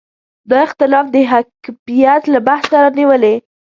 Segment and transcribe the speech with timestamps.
[0.49, 3.35] دا اختلاف د حکمیت له بحثه رانیولې.